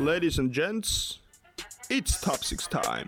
[0.00, 1.20] Ladies and gents,
[1.90, 3.04] it's top six time.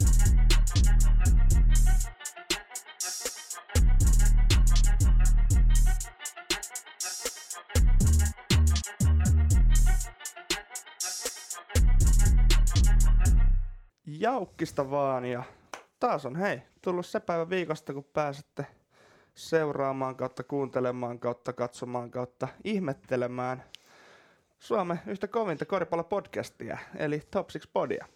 [14.06, 15.42] Jaukkista vaan ja
[16.00, 18.66] taas on hei, tullut se päivä viikosta, kun pääsette
[19.34, 23.64] seuraamaan kautta kuuntelemaan kautta katsomaan kautta ihmettelemään
[24.62, 28.06] Suomen yhtä kovinta koripallopodcastia, eli Top 6 Podia.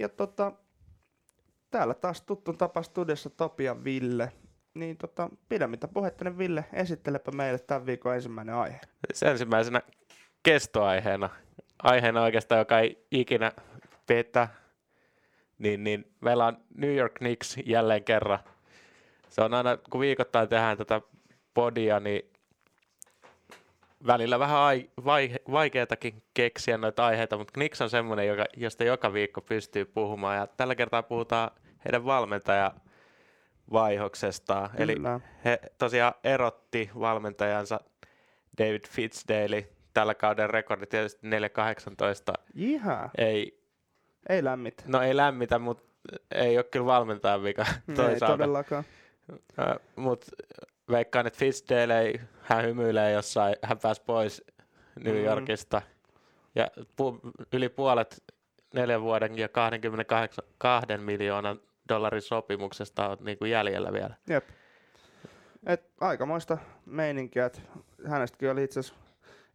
[0.00, 0.52] Ja tota,
[1.70, 4.32] täällä taas tuttu tapa studiossa Topi ja Ville.
[4.74, 8.80] Niin tota, pidemmittä puhetta, niin Ville, esittelepä meille tämän viikon ensimmäinen aihe.
[9.12, 9.82] Se ensimmäisenä
[10.42, 11.30] kestoaiheena,
[11.82, 13.52] aiheena oikeastaan, joka ei ikinä
[14.06, 14.48] petä,
[15.58, 18.38] niin, niin meillä on New York Knicks jälleen kerran.
[19.28, 21.00] Se on aina, kun viikoittain tehdään tätä
[21.54, 22.33] podia, niin
[24.06, 29.12] välillä vähän ai, vai, vaikeatakin keksiä noita aiheita, mutta Knicks on semmoinen, joka, josta joka
[29.12, 30.36] viikko pystyy puhumaan.
[30.36, 31.50] Ja tällä kertaa puhutaan
[31.84, 32.74] heidän valmentaja
[33.72, 34.70] vaihoksestaan.
[34.78, 34.96] Eli
[35.44, 37.80] he tosiaan erotti valmentajansa
[38.58, 39.68] David Fitzdale.
[39.94, 41.30] Tällä kauden rekordi tietysti 4-18.
[42.54, 43.10] Ihan.
[43.18, 43.62] Ei,
[44.28, 44.82] ei lämmitä.
[44.86, 45.84] No ei lämmitä, mutta
[46.30, 48.26] ei ole kyllä valmentajan vika toisaalta.
[48.26, 48.84] Ei todellakaan.
[49.96, 50.26] Mutta
[50.90, 54.44] veikkaan, että Fitzdale ei, hän hymyilee jossain, hän pääsi pois
[54.96, 55.28] New mm-hmm.
[55.28, 55.80] Yorkista.
[55.80, 55.94] Mm.
[56.54, 57.20] Ja pu,
[57.52, 58.24] yli puolet
[58.74, 64.14] neljän vuoden ja 22 miljoonan dollarin sopimuksesta on niin kuin jäljellä vielä.
[64.28, 64.44] Jep.
[65.66, 67.60] Et aikamoista meininkiä, että
[68.06, 69.00] hänestäkin oli itse asiassa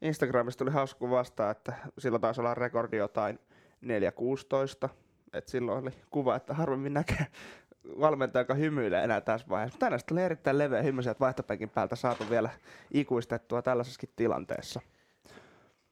[0.02, 3.40] Instagramista tuli hausku vasta, että sillä taisi olla rekordi jotain
[4.86, 4.90] 4.16.
[5.34, 7.28] Et silloin oli kuva, että harvemmin näkee
[8.00, 9.80] valmentaja, joka hymyilee enää tässä vaiheessa.
[9.80, 12.50] Tänään oli erittäin leveä hymy sieltä vaihtopenkin päältä saatu vielä
[12.92, 14.82] ikuistettua tällaisessakin tilanteessa.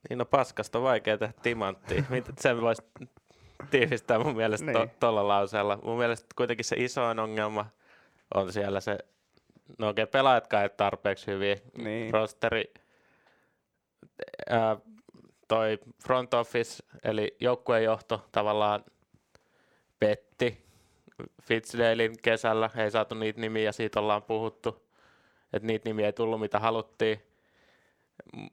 [0.10, 2.04] Niin no paskasta vaikea tehdä timanttia.
[2.10, 2.84] Miten sen voisi
[3.72, 4.92] tiivistää mun mielestä niin.
[5.00, 5.80] tuolla to, lauseella.
[5.84, 7.66] Mun mielestä kuitenkin se isoin ongelma
[8.36, 8.98] on siellä se,
[9.80, 11.56] no okei, okay, pelaajatkaan ei tarpeeksi hyviä.
[11.78, 12.14] Niin.
[12.14, 12.74] Rosteri,
[14.50, 14.78] ää,
[15.48, 18.84] toi front office, eli joukkuejohto tavallaan
[20.00, 20.67] petti
[21.42, 24.88] Fitzdalein kesällä, ei saatu niitä nimiä, siitä ollaan puhuttu,
[25.54, 27.22] että niitä nimiä ei tullut mitä haluttiin,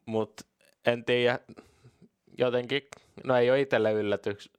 [0.06, 0.44] mutta
[0.86, 1.38] en tiedä,
[2.38, 2.82] jotenkin,
[3.24, 4.50] no ei ole itselle yllätyks,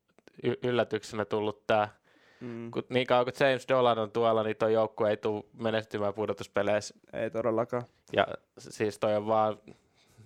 [0.63, 1.88] yllätyksenä tullut tämä,
[2.41, 2.71] mm.
[2.71, 6.95] kun niin kauan kuin James Dolan on tuolla, niin tuo joukkue ei tule menestymään pudotuspeleissä.
[7.13, 7.83] Ei todellakaan.
[8.13, 8.27] Ja
[8.57, 9.57] siis toi on vaan,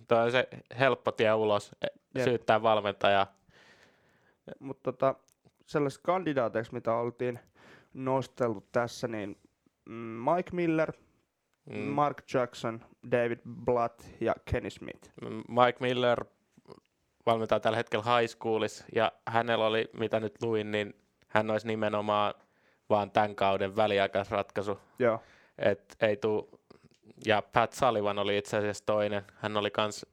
[0.08, 0.48] toi on se
[0.80, 1.72] helppo tie ulos,
[2.16, 2.24] Jep.
[2.24, 3.36] syyttää valmentajaa.
[4.60, 5.16] Mutta tota,
[5.66, 7.40] sellaiset kandidaateiksi, mitä oltiin
[7.94, 9.38] nostellut tässä, niin
[9.86, 10.94] mm, Mike Miller,
[11.70, 11.78] mm.
[11.78, 15.12] Mark Jackson, David Blatt ja Kenny Smith.
[15.48, 16.26] Mike Miller
[17.26, 20.94] valmentaa tällä hetkellä high schoolissa ja hänellä oli, mitä nyt luin, niin
[21.28, 22.34] hän olisi nimenomaan
[22.90, 24.80] vaan tämän kauden väliaikaisratkaisu.
[25.00, 25.22] Joo.
[25.58, 26.60] Et ei tuu,
[27.26, 29.24] ja Pat Sullivan oli itse asiassa toinen.
[29.36, 30.06] Hän oli kans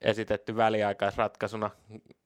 [0.00, 1.70] esitetty väliaikaisratkaisuna.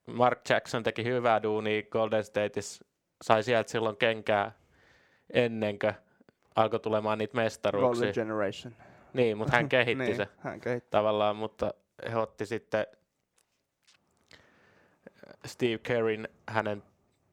[0.06, 2.84] Mark Jackson teki hyvää duunia Golden Stateissa
[3.22, 4.52] sai sieltä silloin kenkää
[5.32, 5.94] ennen kuin
[6.56, 8.06] alkoi tulemaan niitä mestaruuksia.
[8.06, 8.76] Golden Generation.
[9.12, 10.90] Niin, mutta hän kehitti niin, se hän kehitti.
[10.90, 11.74] tavallaan, mutta
[12.10, 12.86] he otti sitten
[15.46, 16.82] Steve Kerrin hänen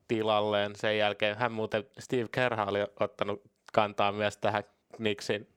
[0.07, 1.37] tilalleen sen jälkeen.
[1.37, 3.41] Hän muuten, Steve Kerr oli ottanut
[3.73, 4.63] kantaa myös tähän
[4.95, 5.47] Knicksin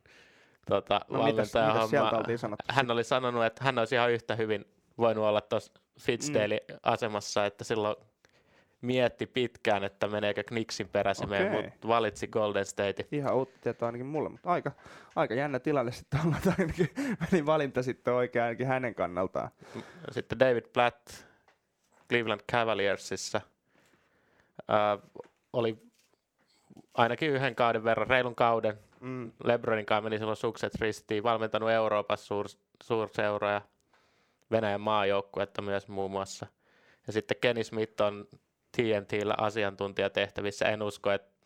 [0.68, 2.24] tota, no, valmentajahommaan.
[2.70, 4.64] Hän oli sanonut, että hän olisi ihan yhtä hyvin
[4.98, 6.76] voinut olla tuossa Fitzdale mm.
[6.82, 7.96] asemassa, että silloin
[8.80, 11.62] mietti pitkään, että meneekö Knicksin peräsimeen, okay.
[11.62, 13.06] mutta valitsi Golden State.
[13.12, 14.72] Ihan uutta tietoa ainakin mulle, mutta aika,
[15.16, 16.90] aika jännä tilanne sitten olla, ainakin
[17.30, 19.50] meni valinta sitten oikein ainakin hänen kannaltaan.
[20.10, 21.10] Sitten David Platt
[22.08, 23.40] Cleveland Cavaliersissa
[24.70, 25.10] äh,
[25.52, 25.78] oli
[26.94, 28.78] ainakin yhden kauden verran, reilun kauden.
[29.00, 29.32] Mm.
[29.44, 32.46] Lebronin kanssa meni silloin sukset ristiin, valmentanut Euroopassa suur,
[32.82, 33.62] suurseuroja,
[34.50, 36.46] Venäjän maajoukkuetta myös muun muassa.
[37.06, 38.28] Ja sitten Kenny Smith on
[38.76, 40.64] TNTllä asiantuntijatehtävissä.
[40.64, 41.36] En usko, että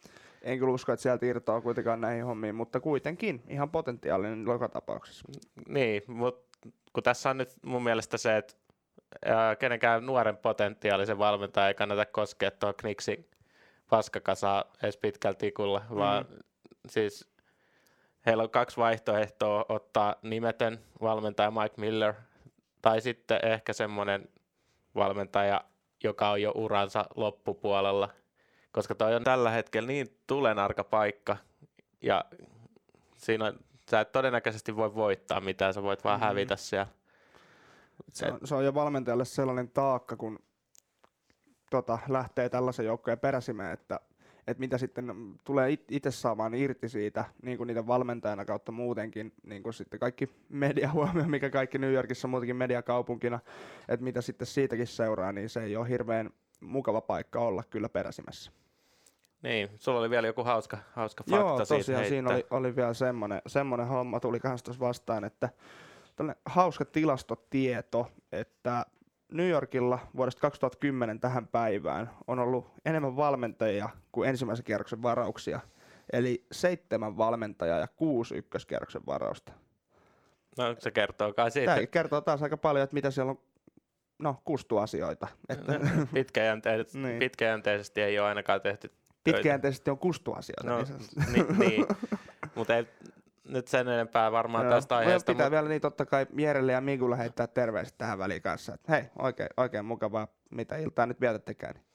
[0.42, 5.24] en kyllä usko, että sieltä irtoaa kuitenkaan näihin hommiin, mutta kuitenkin ihan potentiaalinen joka tapauksessa.
[5.68, 6.58] Niin, mutta
[6.92, 8.54] kun tässä on nyt mun mielestä se, että
[9.24, 13.30] ää, kenenkään nuoren potentiaalisen valmentaja ei kannata koskea tuo Kniksin
[13.90, 15.96] paskakasaa edes pitkällä tikulla, mm.
[15.96, 16.26] vaan
[16.88, 17.30] siis
[18.26, 22.14] heillä on kaksi vaihtoehtoa ottaa nimetön valmentaja Mike Miller
[22.82, 24.28] tai sitten ehkä semmoinen
[24.94, 25.60] valmentaja,
[26.04, 28.08] joka on jo uransa loppupuolella,
[28.72, 31.36] koska toi on tällä hetkellä niin tulenarka paikka,
[32.02, 32.24] ja
[33.16, 33.52] siinä
[33.90, 36.28] sä et todennäköisesti voi voittaa mitään, sä voit vaan mm-hmm.
[36.28, 36.86] hävitä siellä.
[38.12, 40.38] Se on, se on jo valmentajalle sellainen taakka, kun
[41.70, 44.00] tota, lähtee tällaisen joukkojen peräsimeen, että
[44.50, 49.62] että mitä sitten tulee itse saamaan irti siitä, niin kuin niiden valmentajana kautta muutenkin, niin
[49.62, 53.40] kuin sitten kaikki media huomio, mikä kaikki New Yorkissa muutenkin mediakaupunkina,
[53.88, 56.30] että mitä sitten siitäkin seuraa, niin se ei ole hirveän
[56.60, 58.52] mukava paikka olla kyllä peräsimessä.
[59.42, 62.94] Niin, sulla oli vielä joku hauska, hauska fakta Joo, tosiaan siitä siinä oli, oli vielä
[62.94, 65.48] semmoinen, semmoinen homma, tuli tuossa vastaan, että
[66.46, 68.86] hauska tilastotieto, että
[69.32, 75.60] New Yorkilla vuodesta 2010 tähän päivään on ollut enemmän valmentajia kuin ensimmäisen kierroksen varauksia.
[76.12, 79.52] Eli seitsemän valmentajaa ja kuusi ykköskierroksen varausta.
[80.58, 81.74] No se kertoo kai siitä.
[81.74, 83.38] Tämä kertoo taas aika paljon, että mitä siellä on
[84.18, 85.28] no, kustu asioita.
[85.48, 85.80] Että
[86.14, 87.18] pitkäjänteisesti, niin.
[87.18, 88.90] pitkäjänteisesti ei ole ainakaan tehty
[89.24, 90.66] Pitkäjänteisesti on kustu asioita.
[90.66, 90.84] No,
[91.32, 91.86] niin, niin.
[92.54, 92.86] mutta ei,
[93.48, 94.74] nyt sen enempää varmaan Joo.
[94.74, 95.32] tästä aiheesta.
[95.32, 95.50] Pitää mut...
[95.50, 98.74] vielä niin totta kai Mierelle ja Migulle heittää terveiset tähän väliin kanssa.
[98.74, 101.86] Että hei, oikein, oikein mukavaa, mitä iltaa nyt vietättekään, niin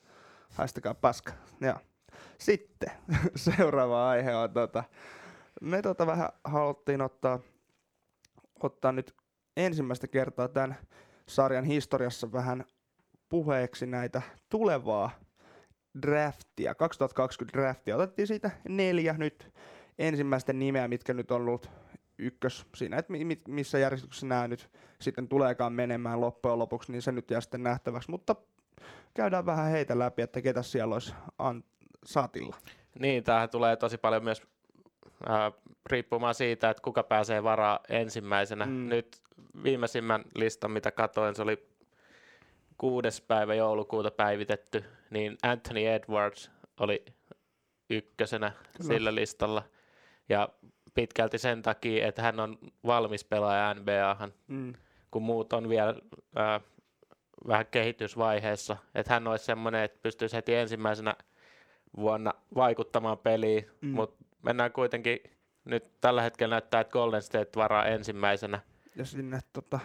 [0.54, 1.34] haistakaa paska.
[1.62, 1.78] Joo.
[2.38, 2.92] Sitten
[3.36, 4.84] seuraava aihe on, tota,
[5.62, 7.40] me tota vähän haluttiin ottaa,
[8.64, 9.16] ottaa nyt
[9.58, 10.76] ensimmäistä kertaa tämän
[11.28, 12.66] sarjan historiassa vähän
[13.30, 15.12] puheeksi näitä tulevaa
[16.02, 17.96] draftia, 2020 draftia.
[17.96, 19.54] Otettiin siitä neljä nyt
[20.00, 21.70] ensimmäistä nimeä, mitkä nyt on ollut
[22.18, 23.14] ykkös siinä, että
[23.48, 24.70] missä järjestyksessä nämä nyt
[25.02, 28.12] sitten tuleekaan menemään loppujen lopuksi, niin se nyt jää sitten nähtäväksi.
[28.12, 28.36] Mutta
[29.14, 31.64] käydään vähän heitä läpi, että ketä siellä olisi an-
[32.06, 32.56] saatilla.
[33.00, 34.44] Niin, tämähän tulee tosi paljon myös
[35.30, 35.54] äh,
[35.86, 38.66] riippumaan siitä, että kuka pääsee varaa ensimmäisenä.
[38.66, 38.90] Mm.
[38.90, 39.22] Nyt
[39.64, 41.68] viimeisimmän listan, mitä katoin, se oli
[42.78, 47.06] kuudes päivä joulukuuta päivitetty, niin Anthony Edwards oli
[47.90, 48.94] ykkösenä Kyllä.
[48.94, 49.64] sillä listalla.
[50.30, 50.50] Ja
[50.96, 54.74] pitkälti sen takia, että hän on valmis pelaaja NBAhan, mm.
[55.12, 55.96] kun muut on vielä
[56.38, 56.62] äh,
[57.48, 58.78] vähän kehitysvaiheessa.
[58.96, 61.16] Että hän olisi semmoinen, että pystyisi heti ensimmäisenä
[61.98, 63.90] vuonna vaikuttamaan peliin, mm.
[63.90, 65.20] mutta mennään kuitenkin,
[65.66, 68.60] nyt tällä hetkellä näyttää, että Golden State varaa ensimmäisenä.
[68.96, 69.80] Ja sinne tota...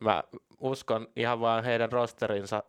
[0.00, 0.24] Mä
[0.60, 2.62] uskon ihan vaan heidän rosterinsa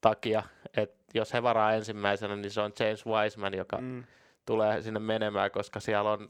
[0.00, 0.42] takia,
[0.76, 4.04] että jos he varaa ensimmäisenä, niin se on James Wiseman, joka mm
[4.50, 6.28] tulee sinne menemään, koska siellä on,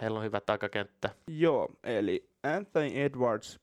[0.00, 1.10] heillä on hyvä takakenttä.
[1.26, 3.60] Joo, eli Anthony Edwards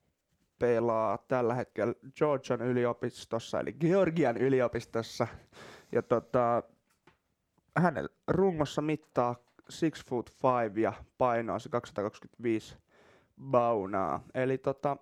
[0.60, 5.28] pelaa tällä hetkellä Georgian yliopistossa, eli Georgian yliopistossa.
[5.92, 6.64] Ja tota,
[7.78, 9.36] hänen rungossa mittaa
[9.80, 10.30] 6 foot
[10.70, 12.78] 5 ja painoa se 225
[13.42, 14.24] baunaa.
[14.34, 14.98] Eli tota,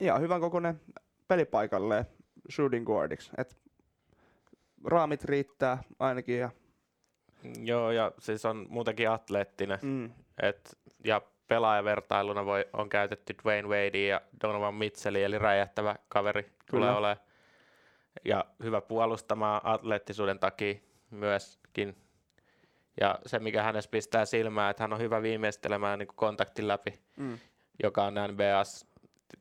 [0.00, 0.80] ihan hyvän kokoinen
[1.28, 2.06] pelipaikalle
[2.50, 3.30] shooting guardiksi.
[3.38, 3.56] Et
[4.84, 6.50] raamit riittää ainakin ja
[7.64, 9.78] Joo, ja siis on muutenkin atleettinen.
[9.82, 10.10] Mm.
[10.42, 16.56] Et, ja pelaajavertailuna voi, on käytetty Dwayne Wade ja Donovan Mitchelli, eli räjähtävä kaveri Kyllä.
[16.70, 17.26] tulee olemaan.
[18.24, 20.74] Ja hyvä puolustamaan atleettisuuden takia
[21.10, 21.96] myöskin.
[23.00, 27.38] Ja se, mikä hänessä pistää silmään, että hän on hyvä viimeistelemään niin kontaktin läpi, mm.
[27.82, 28.86] joka on NBAs.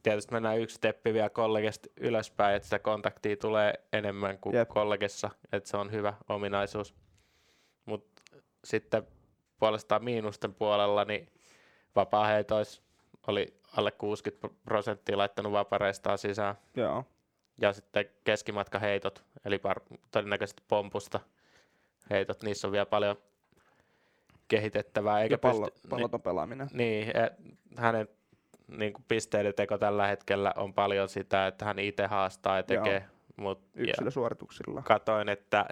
[0.03, 4.69] Tietysti mennään yksi steppi vielä kollegesta ylöspäin, että sitä kontaktia tulee enemmän kuin Jep.
[4.69, 6.95] kollegessa, että se on hyvä ominaisuus
[8.67, 9.07] sitten
[9.59, 11.27] puolestaan miinusten puolella niin
[11.95, 12.81] vapaa-heitois
[13.27, 16.55] oli alle 60 prosenttia laittanut vapareistaan sisään.
[16.75, 17.05] Joo.
[17.61, 21.19] Ja sitten keskimatkaheitot, eli par- todennäköisesti pompusta
[22.09, 23.15] heitot, niissä on vielä paljon
[24.47, 25.21] kehitettävää.
[25.21, 26.69] Eikä ja pallo, pysty, palloton niin, pelaaminen.
[26.73, 27.29] Niin, e,
[27.77, 28.07] hänen
[28.67, 33.05] niin kuin pisteiden teko tällä hetkellä on paljon sitä, että hän itse haastaa ja tekee.
[33.37, 34.81] Mut, Yksilösuorituksilla.
[34.81, 35.65] Katoin, että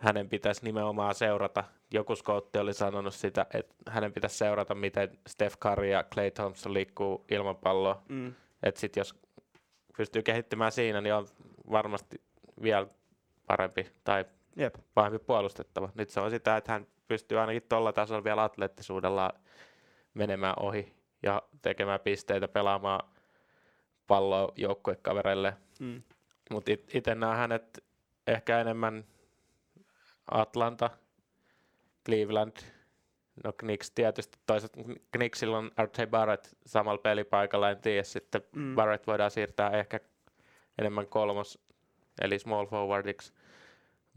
[0.00, 5.58] hänen pitäisi nimenomaan seurata, joku skoutti oli sanonut sitä, että hänen pitäisi seurata, miten Steph
[5.58, 8.02] Curry ja Clay Thompson liikkuu ilman palloa.
[8.08, 8.34] Mm.
[8.62, 9.14] Että sitten jos
[9.96, 11.26] pystyy kehittymään siinä, niin on
[11.70, 12.20] varmasti
[12.62, 12.86] vielä
[13.46, 14.24] parempi tai
[14.56, 14.74] Jep.
[14.94, 15.88] pahempi puolustettava.
[15.94, 19.30] Nyt se on sitä, että hän pystyy ainakin tuolla tasolla vielä atleettisuudella
[20.14, 23.08] menemään ohi ja tekemään pisteitä, pelaamaan
[24.06, 25.56] palloa joukkuekavereille.
[25.80, 26.02] Mm.
[26.50, 27.84] Mutta itse näen hänet
[28.26, 29.04] ehkä enemmän
[30.30, 30.90] Atlanta,
[32.06, 32.56] Cleveland,
[33.44, 34.80] no Knicks tietysti, toisaalta
[35.12, 36.06] Knicksilla on R.J.
[36.10, 38.74] Barrett samalla pelipaikalla, en tiedä, sitten mm.
[38.74, 40.00] Barrett voidaan siirtää ehkä
[40.78, 41.58] enemmän kolmos,
[42.20, 43.32] eli small forwardiksi,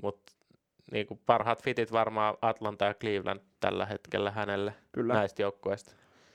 [0.04, 0.34] mutta
[0.92, 5.14] niin kuin parhaat fitit varmaan Atlanta ja Cleveland tällä hetkellä hänelle Kyllä.
[5.14, 5.92] näistä joukkueista.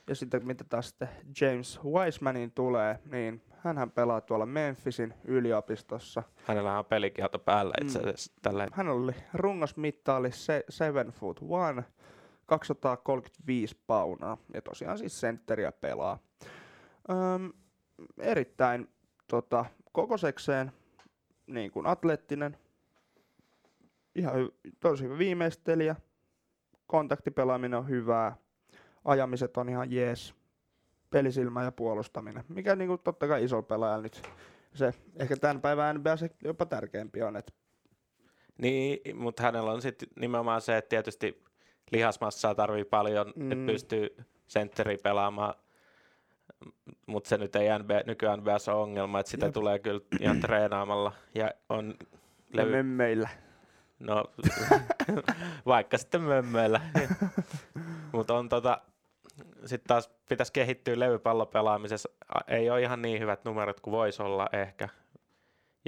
[0.08, 1.08] Ja sitten mitä taas sitten
[1.40, 6.22] James Wisemanin tulee, niin hän pelaa tuolla Memphisin yliopistossa.
[6.44, 8.04] Hänellä on pelikielto päällä itse mm.
[8.04, 8.58] asiassa mm.
[8.72, 10.30] Hän oli rungosmittaali
[10.68, 11.40] 7 foot
[11.76, 11.92] 1,
[12.46, 16.18] 235 paunaa ja tosiaan siis sentteriä pelaa.
[17.10, 17.52] Öm,
[18.18, 18.88] erittäin
[19.30, 20.72] tota, kokosekseen
[21.46, 22.56] niin kuin atleettinen,
[24.14, 25.96] ihan hy- tosi hyvä viimeistelijä.
[26.86, 28.36] Kontaktipelaaminen on hyvää.
[29.04, 30.38] Ajamiset on ihan jees.
[31.10, 34.22] Pelisilmä ja puolustaminen, mikä niinku totta kai iso pelaaja nyt
[34.74, 37.52] se ehkä tämän päivän NBA se jopa tärkeämpi on, että
[38.58, 41.44] Niin, mutta hänellä on sitten nimenomaan se, että tietysti
[41.90, 43.52] lihasmassaa tarvii paljon, mm.
[43.52, 45.54] että pystyy sentteri pelaamaan,
[47.06, 49.52] mutta se nyt ei NBA, nykyään NBAssa ole ongelma, että sitä Jep.
[49.54, 51.94] tulee kyllä ihan treenaamalla ja on
[52.52, 52.72] levy...
[52.72, 53.28] levy, meillä.
[53.98, 54.24] no
[55.66, 56.80] vaikka sitten mömmöillä,
[58.12, 58.80] mutta on tota,
[59.64, 62.08] sitten taas pitäisi kehittyä levypallopelaamisessa,
[62.48, 64.88] ei ole ihan niin hyvät numerot kuin voisi olla ehkä,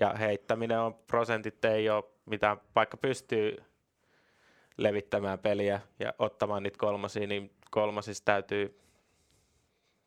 [0.01, 3.57] ja heittäminen on, prosentit ei ole mitään, vaikka pystyy
[4.77, 8.81] levittämään peliä ja ottamaan niitä kolmosia, niin kolmosissa täytyy,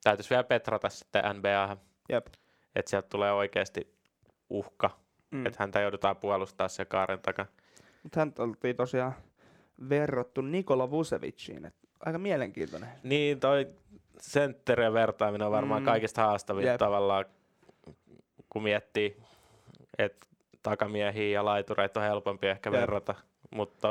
[0.04, 1.78] täytyisi vielä petrata sitten NBA,
[2.10, 2.28] Jep.
[2.76, 3.96] että sieltä tulee oikeasti
[4.50, 5.04] uhka,
[5.34, 5.46] Mm.
[5.46, 7.50] että häntä joudutaan puolustaa se kaaren takana.
[8.04, 9.14] Mutta hän oltiin tosiaan
[9.90, 12.90] verrattu Nikola Vuceviciin, et aika mielenkiintoinen.
[13.04, 13.68] Niin, toi
[14.20, 15.86] sentterien vertaaminen on varmaan Mm.
[15.86, 16.78] kaikista haastavin Jep.
[16.78, 17.26] tavallaan,
[18.50, 19.18] kun miettii,
[19.98, 20.28] että
[20.64, 22.82] takamiehiä ja laitureita on helpompi ehkä Jep.
[22.82, 23.16] verrata,
[23.52, 23.88] mutta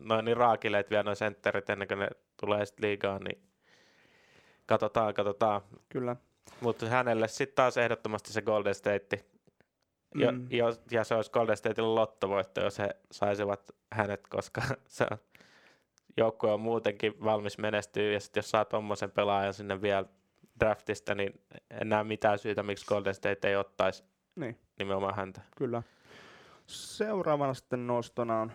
[0.00, 2.08] noin niin raakileet vielä noin sentterit ennen kuin ne
[2.40, 3.42] tulee sitten liigaan, niin
[4.66, 5.60] katsotaan, katsotaan.
[5.88, 6.16] Kyllä.
[6.60, 9.24] Mutta hänelle sitten taas ehdottomasti se Golden State,
[10.14, 10.46] jo, Mm.
[10.50, 15.18] jos, ja se olisi Golden Stateilla lottovoitto, jos he saisivat hänet, koska se on,
[16.16, 20.04] joukkue on muutenkin valmis menestyä, ja sitten jos saa tuommoisen pelaajan sinne vielä
[20.60, 21.40] draftista, niin
[21.70, 24.04] en näe mitään syytä, miksi Golden State ei ottaisi
[24.36, 25.40] Niin, nimenomaan häntä.
[25.56, 25.82] kyllä.
[26.66, 28.52] Seuraavana sitten nostona on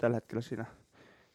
[0.00, 0.64] tällä hetkellä siinä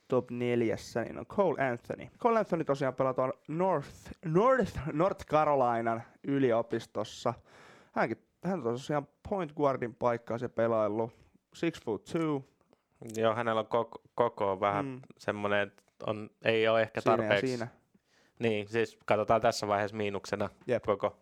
[0.08, 2.08] top neljässä, niin on Cole Anthony.
[2.20, 3.90] Cole Anthony tosiaan pelaa tuolla North,
[4.26, 7.34] North, North Carolinan yliopistossa.
[7.92, 11.12] Hänkin, hän on tosiaan point guardin paikkaa se pelaillut.
[11.54, 12.46] Six foot two.
[13.16, 14.92] Joo, hänellä on koko, koko vähän mm.
[14.92, 17.48] Mm, semmoinen, että on, ei ole ehkä siinä tarpeeksi.
[17.48, 17.68] siinä.
[18.40, 20.84] Niin, siis katsotaan tässä vaiheessa miinuksena Jep.
[20.84, 21.18] koko.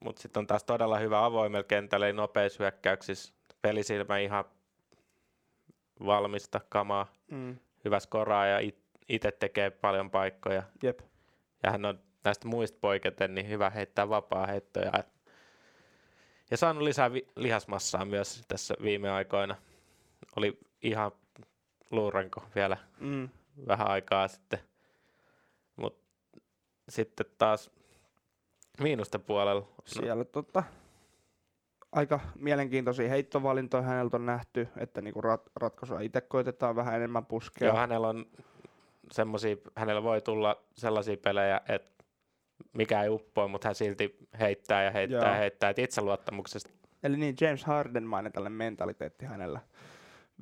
[0.00, 3.32] Mutta sitten on taas todella hyvä avoimella kentällä, eli nopeissa hyökkäyksissä.
[3.62, 4.44] Pelisilmä ihan
[6.06, 8.70] valmista kamaa, Mm, hyvä skoraa ja
[9.08, 10.62] itse tekee paljon paikkoja.
[10.82, 11.00] jep.
[11.62, 14.92] Ja hän on näistä muista poiketen niin hyvä heittää vapaa heittoja.
[16.50, 19.56] Ja saanut lisää vi- lihasmassaa myös tässä viime aikoina.
[20.38, 21.12] Oli ihan
[21.90, 23.28] luuranko vielä Mm,
[23.66, 24.58] vähän aikaa sitten.
[25.76, 26.08] Mutta
[26.88, 27.70] sitten taas
[28.80, 29.60] miinusten puolella.
[29.60, 30.62] No, siellä tota,
[31.92, 37.68] aika mielenkiintoisia heittovalintoja häneltä on nähty, että niinku rat, ratkaisua itse koitetaan vähän enemmän puskea.
[37.68, 38.26] joo, hänellä on
[39.12, 42.04] semmosia, hänellä voi tulla sellaisia pelejä, että
[42.72, 45.32] mikä ei uppoi, mutta hän silti heittää ja heittää Joo.
[45.32, 45.70] ja heittää.
[45.70, 46.70] Et itseluottamuksesta
[47.02, 49.60] Eli niin, James Hardenmainen tällainen mentaliteetti hänellä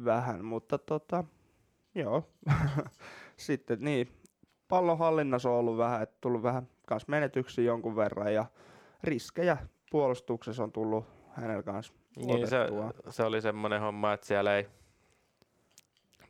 [0.04, 1.24] vähän, mutta tota,
[1.94, 2.22] joo.
[3.36, 4.08] Sitten niin,
[4.68, 8.46] pallon hallinnassa on ollut vähän, että tullut vähän kans menetyksiä jonkun verran ja
[9.04, 9.56] riskejä
[9.90, 12.58] puolustuksessa on tullut hänellä kanssa Niin se,
[13.08, 14.68] se oli semmoinen homma, että siellä ei...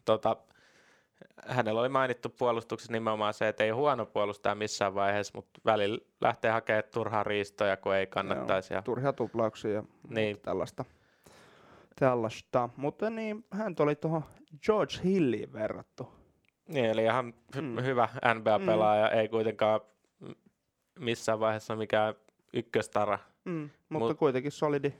[0.04, 0.36] Tota,
[1.46, 6.50] hänellä oli mainittu puolustuksessa nimenomaan se, että ei huono puolustaa missään vaiheessa, mutta välillä lähtee
[6.50, 8.74] hakemaan turhaa riistoja, kun ei kannattaisi.
[8.74, 10.40] Ja, Turhia tuplauksia ja Niin.
[10.40, 10.84] tällaista.
[11.98, 12.68] Tällaista.
[12.76, 14.24] Mutta niin, hän oli tuohon
[14.66, 16.12] George Hilliin verrattu.
[16.68, 17.82] niin, eli ihan hy- Mm.
[17.82, 19.80] hyvä NBA-pelaaja, ei kuitenkaan
[20.98, 22.14] missään vaiheessa mikään
[22.52, 24.92] ykköstara, Mm, mutta Mut- kuitenkin solidi,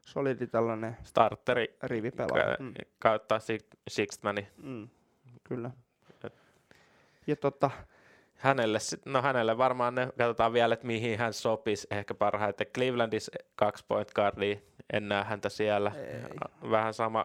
[0.00, 2.56] solidi tällainen starteri rivipelaaja.
[2.56, 2.74] ka- Mm.
[2.98, 4.48] kautta si- Sixtmani.
[4.62, 4.88] Mm,
[5.44, 5.70] kyllä.
[6.24, 6.38] Et-
[7.26, 7.70] Ja tota,
[8.38, 12.66] Hänelle, no hänelle varmaan ne, katsotaan vielä, että mihin hän sopisi ehkä parhaiten.
[12.66, 14.56] Clevelandissa kaksi point guardia,
[14.92, 15.92] en näe häntä siellä.
[15.96, 16.70] Ei.
[16.70, 17.24] Vähän sama,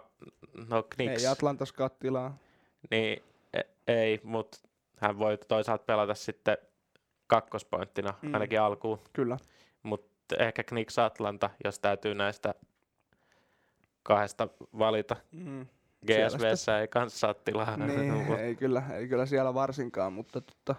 [0.70, 2.38] no Knicks, ei Atlantas kattilaa.
[2.92, 4.58] niin e- ei, mutta
[4.98, 6.58] hän voi toisaalta pelata sitten
[7.28, 8.34] kakkospointtina mm.
[8.34, 9.00] ainakin alkuun.
[9.14, 9.38] Kyllä.
[9.84, 12.56] Mutta ehkä Knicks Atlanta, jos täytyy näistä
[14.04, 14.48] kahdesta
[14.80, 15.16] valita.
[15.32, 15.68] Mm.
[16.08, 17.78] GSVssä ei kanssa saa tilaa.
[17.78, 20.76] Niin, ei kyllä, ei kyllä siellä varsinkaan, mutta tota,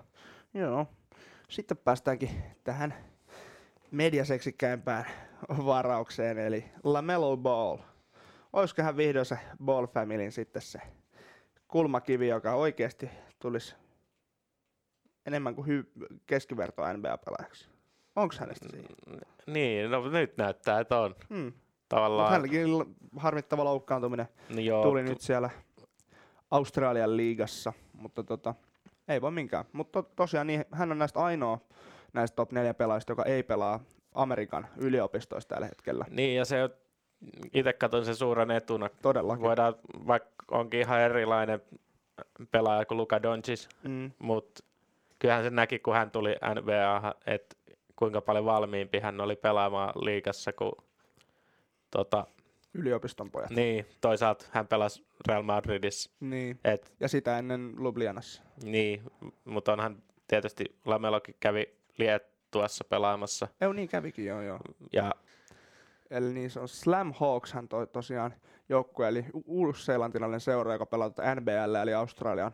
[0.55, 0.87] joo.
[1.49, 2.31] Sitten päästäänkin
[2.65, 2.95] tähän
[3.91, 5.05] mediaseksikkäimpään
[5.49, 7.79] varaukseen, eli LaMelo Ball.
[8.53, 10.81] Olisikohan vihdoin se Ball Familyn sitten se
[11.69, 13.75] kulmakivi, joka oikeasti tulisi
[15.27, 17.69] enemmän kuin hy- keskiverto NBA-pelaajaksi?
[18.17, 18.89] Onko hänestä siinä?
[19.47, 21.15] niin, no nyt näyttää, että on.
[21.29, 21.53] Hmm.
[21.85, 22.67] Mutta Tavallaan, hänelläkin
[23.17, 25.51] harmittava loukkaantuminen niin joo, tuli nyt siellä
[26.51, 28.55] Australian liigassa, mutta tota,
[29.09, 29.65] ei voi minkään.
[29.73, 31.59] Mutta to, tosiaan niin, hän on näistä ainoa
[32.13, 33.81] näistä top 4 pelaajista, joka ei pelaa
[34.15, 36.05] Amerikan yliopistoista tällä hetkellä.
[36.11, 36.71] Niin, ja se
[37.55, 38.91] itse katson sen suuren etuna.
[39.03, 39.43] Todellakin.
[39.43, 39.75] Voidaan,
[40.07, 41.63] vaikka onkin ihan erilainen
[42.51, 44.65] pelaaja kuin Luka Doncic, Mm, mutta
[45.19, 47.57] kyllähän se näki, kun hän tuli NBA, että
[47.97, 50.73] kuinka paljon valmiimpi hän oli pelaamaan liigassa, kun
[51.95, 52.27] tota,
[52.75, 53.51] yliopiston pojat.
[53.51, 56.59] niin, toisaalta hän pelasi Real Madridissa, Niin.
[56.65, 58.43] et, Ja sitä ennen Ljubljanassa.
[58.63, 59.03] niin,
[59.45, 61.67] mutta onhan tietysti Lamelokin kävi
[61.99, 64.59] Liettuassa pelaamassa, Ei niin kävikin, joo joo.
[64.93, 65.13] ja
[66.11, 68.35] Eli niin se on Slam Hawkshan toi tosiaan
[68.69, 72.53] joukkue, eli uus-seelantilainen seura, joka pelaa tätä NBL, eli Australian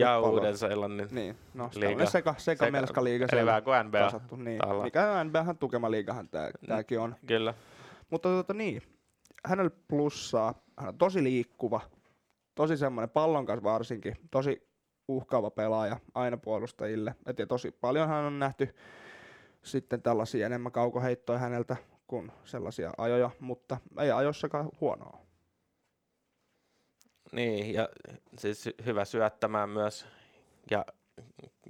[0.00, 0.20] ja.
[0.20, 2.06] Uuden-Seelannin Niin, no liiga.
[2.06, 3.98] seka, seka, Seka- melska liiga Eli vähän kuin NBA.
[3.98, 4.36] kasattu.
[4.36, 4.60] Niin.
[4.82, 7.16] Mikä on NBAhan tukema liigahan tää, tääkin on.
[7.26, 7.54] Kyllä.
[8.10, 8.82] Mutta tota niin,
[9.44, 11.80] hänellä plussaa, hän on tosi liikkuva,
[12.54, 14.68] tosi semmoinen pallon kanssa varsinkin, tosi
[15.08, 17.14] uhkaava pelaaja aina puolustajille.
[17.26, 18.74] Et ja tosi paljon hän on nähty
[19.62, 25.18] sitten tällaisia enemmän kaukoheittoja häneltä kuin sellaisia ajoja, mutta ei ajossakaan huonoa.
[27.32, 27.88] Niin, ja
[28.38, 30.06] siis hy- hyvä syöttämään myös.
[30.70, 30.84] Ja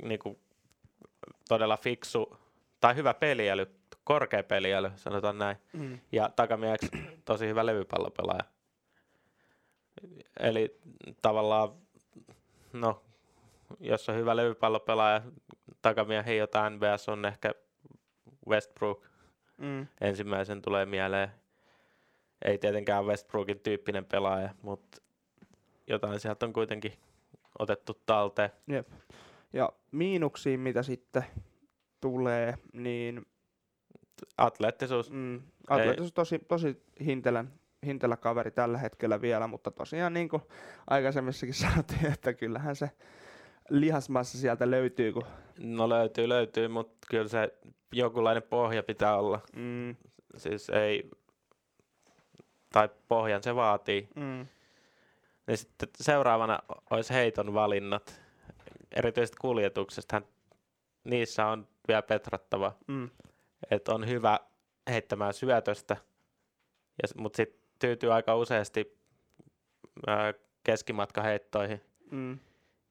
[0.03, 0.39] niin kuin,
[1.49, 2.37] todella fiksu,
[2.81, 3.78] tai hyvä peliäly,
[4.09, 5.57] korkea peliäly, sanotaan näin.
[5.73, 5.99] Mm.
[6.13, 6.89] Ja takamieheksi
[7.25, 8.45] tosi hyvä levypallopelaaja.
[10.41, 10.81] Eli
[11.23, 11.69] tavallaan,
[12.73, 13.03] no,
[13.81, 15.23] jos on hyvä levypallopelaaja,
[15.83, 17.55] takamiehen jotain NBS on ehkä
[18.49, 19.09] Westbrook
[19.59, 19.87] Mm.
[20.01, 21.29] ensimmäisen tulee mieleen.
[22.45, 25.03] Ei tietenkään Westbrookin tyyppinen pelaaja, mutta
[25.87, 26.93] jotain sieltä on kuitenkin
[27.59, 28.51] otettu talteen.
[28.67, 28.89] Jep.
[29.53, 31.25] Ja miinuksiin, mitä sitten
[32.01, 33.27] tulee, niin
[34.39, 37.45] Atleettisuus, Mm, Atletus tosi, tosi hintelä,
[37.87, 40.43] hintelä kaveri tällä hetkellä vielä, mutta tosiaan niin kuin
[40.91, 42.91] aikaisemmissakin sanottiin, että kyllähän se
[43.71, 45.23] lihasmassa sieltä löytyy, kun
[45.59, 47.55] no löytyy, löytyy, mutta kyllä se
[47.93, 49.41] jonkunlainen pohja pitää olla.
[49.57, 49.97] mm,
[50.37, 51.11] Siis ei,
[52.73, 54.09] tai pohjan se vaatii.
[54.17, 54.47] mm,
[55.47, 56.59] Niin sitten seuraavana
[56.91, 58.21] olisi heiton valinnat.
[58.97, 60.23] Erityisesti kuljetuksesta.
[61.05, 62.73] Niissä on vielä petrattava.
[62.87, 63.11] mm,
[63.71, 64.41] että on hyvä
[64.91, 65.97] heittämään syötöstä,
[67.17, 68.99] mutta sitten tyytyy aika useasti
[70.07, 72.39] ää, keskimatkaheittoihin, mm,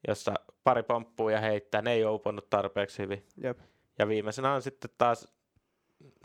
[0.07, 3.25] jossa pari pomppuu ja heittää, ne ei uponnut tarpeeksi hyvin.
[3.43, 3.59] jep,
[3.99, 5.27] Ja viimeisenä on sitten taas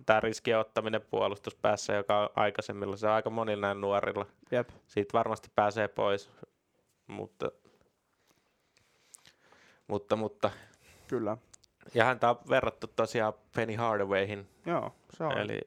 [0.07, 4.27] tämä riskien ottaminen puolustuspäässä, joka on aikaisemmilla, se on aika monilla näin nuorilla.
[4.51, 6.31] jep, Siitä varmasti pääsee pois,
[7.07, 7.51] mutta,
[9.87, 10.51] mutta, mutta
[11.09, 11.37] kyllä.
[11.95, 15.39] Ja häntä on verrattu tosiaan Penny Hardawayhin, Joo, se on.
[15.39, 15.61] Eli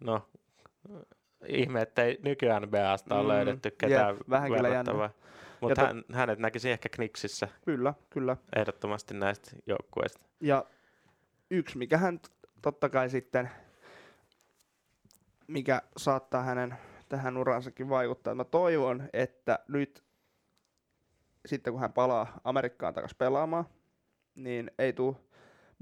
[0.00, 0.28] no,
[1.46, 5.10] ihme, ettei nykyään NBAsta ole Mm, löydetty jep, ketään vähän kyllä verrattavaa.
[5.60, 8.36] Mutta to- hän, hänet näkisi ehkä Knicksissä Kyllä, kyllä.
[8.56, 10.20] ehdottomasti näistä joukkueista.
[10.40, 10.64] Ja
[11.50, 12.20] yksi, mikä hän
[12.62, 13.50] totta kai sitten,
[15.46, 16.74] mikä saattaa hänen
[17.08, 18.34] tähän uransakin vaikuttaa.
[18.34, 20.04] Mä toivon, että nyt
[21.46, 23.64] sitten kun hän palaa Amerikkaan takaisin pelaamaan,
[24.34, 25.16] niin ei tule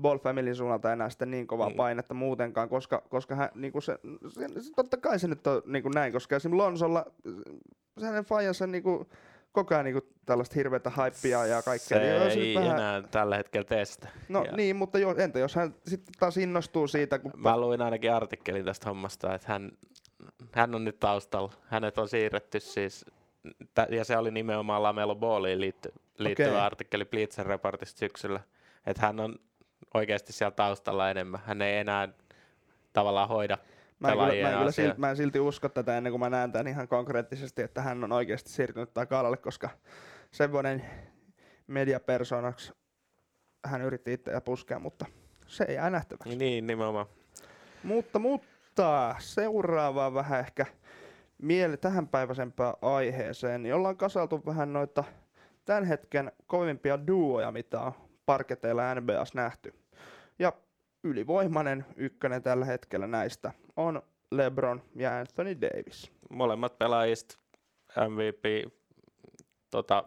[0.02, 1.76] Ball Family suunnalta enää sitten niin kovaa Mm.
[1.76, 5.62] painetta muutenkaan, koska, koska hän, niin kuin se, se, se, totta kai se nyt on
[5.66, 7.06] niin kuin näin, koska esimerkiksi Lonsolla
[7.98, 9.08] se hänen fajansa niin kuin,
[9.52, 11.98] koko ajan niin kuin, tällaista hirveätä hypeä ja kaikkea.
[11.98, 14.08] Se niin ei nyt enää tällä hetkellä tee sitä.
[14.28, 17.32] No Ja- niin, mutta jo, entä jos hän sitten taas innostuu siitä, kun...
[17.36, 19.72] Mä luin ainakin artikkelin tästä hommasta, että hän,
[20.52, 21.52] hän on nyt taustalla.
[21.66, 23.04] Hänet on siirretty siis,
[23.90, 25.92] ja se oli nimenomaan Lamelo Balliin liitty,
[26.24, 26.60] liittyvä Okei.
[26.60, 28.40] artikkeli Bleacher Reportista syksyllä.
[28.86, 29.38] Että hän on
[29.94, 31.40] oikeasti siellä taustalla enemmän.
[31.46, 32.08] Hän ei enää
[32.92, 33.58] tavallaan hoida
[34.00, 36.30] Mä en, kyllä, mä, en kyllä silti, mä en silti usko tätä ennen kuin mä
[36.30, 39.70] näen tämän ihan konkreettisesti, että hän on oikeasti siirtynyt taka-alalle, koska
[40.30, 40.84] semmoinen
[41.66, 42.72] mediapersonaksi
[43.64, 45.06] hän yritti itseä puskea, mutta
[45.46, 46.36] se ei jää nähtäväksi.
[46.36, 47.06] Niin, nimenomaan.
[47.82, 50.66] Mutta, mutta seuraavaan vähän ehkä
[51.42, 55.04] miele tähän päiväisempään aiheeseen, niin ollaan kasaltu vähän noita
[55.70, 57.92] tämän hetken kovimpia duoja, mitä on
[58.26, 59.74] parketeilla NBAs nähty.
[60.38, 60.52] Ja
[61.04, 66.12] ylivoimainen ykkönen tällä hetkellä näistä on LeBron ja Anthony Davis.
[66.30, 67.38] Molemmat pelaajista
[68.08, 68.72] MVP,
[69.70, 70.04] tota,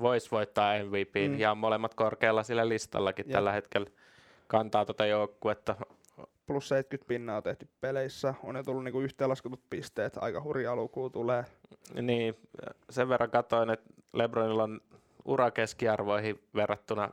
[0.00, 1.38] vois voittaa MVP Mm.
[1.38, 3.32] ja molemmat korkealla sillä listallakin Jep.
[3.32, 3.90] tällä hetkellä.
[4.46, 5.76] Kantaa tota joukkuetta.
[6.46, 11.10] Plus 70 pinnaa on tehty peleissä, on jo tullut niinku yhteenlasketut pisteet, aika hurjaa lukua
[11.10, 11.44] tulee.
[12.02, 12.36] Niin,
[12.90, 14.80] sen verran katsoin, että LeBronilla on
[15.24, 17.10] urakeskiarvoihin verrattuna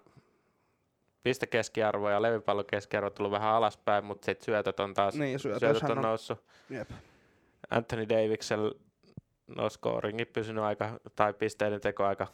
[1.23, 6.03] pistekeskiarvo ja levypallokeskiarvo tullut vähän alaspäin, mutta sitten syötöt on taas Niin, syötöt on on-
[6.03, 6.43] noussut.
[6.69, 6.89] Jep.
[7.69, 8.71] Anthony Daviksella
[9.47, 12.27] no scoringi pysynyt aika, tai pisteiden teko aika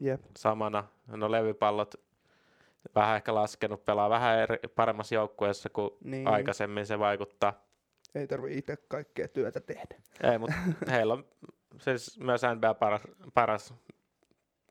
[0.00, 0.20] Jep.
[0.38, 0.84] samana.
[1.06, 1.94] No levypallot
[2.94, 6.28] vähän ehkä laskenut, pelaa vähän eri, paremmassa joukkueessa kuin niin.
[6.28, 7.64] aikaisemmin se vaikuttaa.
[8.14, 9.94] Ei tarvi itse kaikkea työtä tehdä.
[10.32, 10.54] Ei, mutta
[10.90, 11.24] heillä on
[11.80, 13.00] siis myös NBA paras,
[13.34, 13.74] paras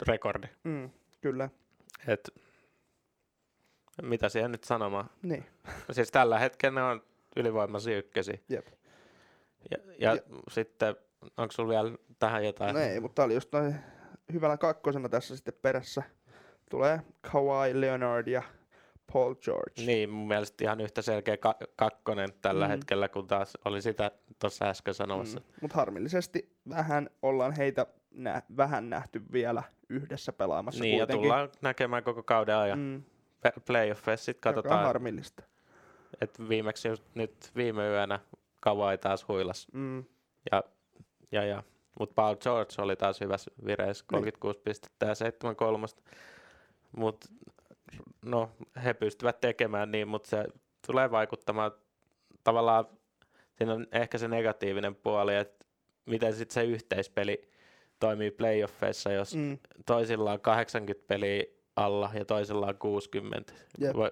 [0.01, 0.47] rekordi.
[0.63, 0.89] Mm,
[1.21, 1.49] kyllä.
[2.07, 2.29] Et,
[4.01, 5.09] mitä siihen nyt sanomaan?
[5.21, 5.45] Niin.
[5.91, 7.03] Siis tällä hetkellä ne on
[7.35, 8.37] ylivoimaisia ykkösiä.
[8.49, 8.67] Jep.
[9.71, 10.95] Ja, ja, Ja- sitten,
[11.37, 12.73] onko sulla vielä tähän jotain?
[12.73, 13.75] No ei, mutta tää oli just noin
[14.33, 16.03] hyvällä kakkosena tässä sitten perässä.
[16.69, 16.99] Tulee
[17.31, 18.43] Kawhi Leonard ja
[19.13, 19.81] Paul George.
[19.85, 22.69] Niin, mun mielestä ihan yhtä selkeä ka- kakkonen tällä mm.
[22.69, 25.39] hetkellä, kun taas oli sitä tuossa äsken sanomassa.
[25.39, 25.45] Mm.
[25.61, 31.23] Mutta harmillisesti vähän ollaan heitä nä- vähän nähty vielä yhdessä pelaamassa Niin, ja kuitenkin.
[31.23, 32.79] tullaan näkemään koko kauden ajan.
[32.79, 33.03] Mm.
[33.65, 35.43] Playoffissa sitten joka on katsotaan, harmillista.
[36.21, 38.19] että viimeksi just nyt viime yönä
[38.61, 39.67] Kawhi taas huilas.
[39.73, 40.03] Mm,
[40.51, 40.63] Ja,
[41.31, 41.63] ja, ja.
[41.99, 44.63] Mutta Paul George oli taas hyvässä vireessä, 36 niin.
[44.63, 46.03] pistettä ja 7 kolmosta.
[46.97, 47.27] Mutta
[48.25, 48.51] no,
[48.83, 50.45] he pystyvät tekemään niin, mutta se
[50.87, 51.71] tulee vaikuttamaan
[52.43, 52.85] tavallaan,
[53.57, 55.65] siinä on ehkä se negatiivinen puoli, että
[56.05, 57.49] miten sitten se yhteispeli
[58.05, 59.57] toimii playoffeissa, jos mm.
[59.85, 61.43] toisilla on 80 peliä
[61.75, 63.53] alla ja toisilla on 60.
[63.79, 63.95] Jep.
[63.95, 64.09] Voi,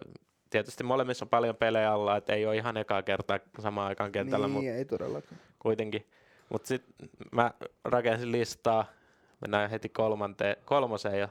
[0.50, 4.48] tietysti molemmissa on paljon pelejä alla, että ei ole ihan ekaa kertaa samaan aikaan kentällä,
[4.48, 5.40] niin, mutta ei todellakaan.
[5.60, 6.08] kuitenkin.
[6.50, 7.52] Mutta sitten mä
[7.84, 8.86] rakensin listaa,
[9.42, 11.28] mennään heti kolmanteen, kolmoseen jo.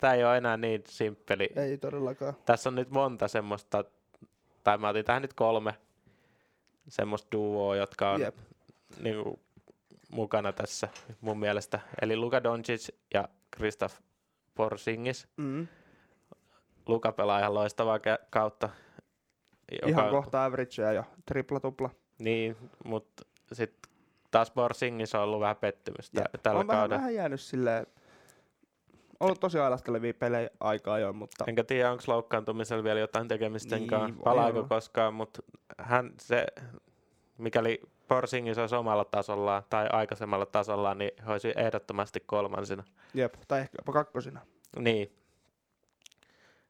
[0.00, 1.50] Tämä ei ole enää niin simppeli.
[1.56, 2.34] Ei todellakaan.
[2.44, 3.84] Tässä on nyt monta semmoista,
[4.64, 5.74] tai mä otin tähän nyt kolme
[6.88, 8.36] semmoista duoa, jotka on Jep.
[9.02, 9.38] niinku,
[10.12, 10.88] mukana tässä
[11.20, 11.80] mun mielestä.
[12.02, 14.02] Eli Luka Doncic ja Kristaps
[14.54, 15.28] Porzingis.
[15.36, 15.66] Mm.
[16.86, 17.98] Luka pelaa ihan loistavaa
[18.30, 18.68] kautta.
[19.86, 21.90] Ihan kohta averagea jo, tripla-tupla.
[22.18, 23.92] Niin, mutta sitten
[24.30, 26.42] taas Porzingis on ollut vähän pettymystä Jep.
[26.42, 27.00] tällä on vähän, kaudella.
[27.00, 27.86] vähän jäänyt silleen,
[29.20, 34.16] ollut tosi ailastelevia pelejä aikaa jo, mutta Enkä tiedä, onko loukkaantumisella vielä jotain tekemistä Niin,
[34.24, 35.42] palaako koskaan, mutta
[35.78, 36.46] hän se,
[37.38, 42.84] mikäli Porzingis olisi omalla tasollaan tai aikaisemmalla tasollaan, niin he olisi ehdottomasti kolmansina.
[43.14, 44.40] jep, tai ehkä jopa kakkosina.
[44.78, 45.12] Niin.